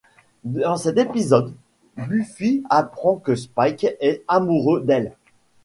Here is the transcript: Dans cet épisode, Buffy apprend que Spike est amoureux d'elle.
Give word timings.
Dans 0.45 0.77
cet 0.77 0.97
épisode, 0.97 1.53
Buffy 1.95 2.63
apprend 2.71 3.17
que 3.17 3.35
Spike 3.35 3.85
est 3.99 4.23
amoureux 4.27 4.81
d'elle. 4.81 5.11